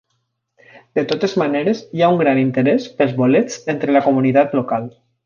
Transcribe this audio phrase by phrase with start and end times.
[0.99, 4.89] De totes maneres, hi ha un gran interès pels bolets entre la comunitat local.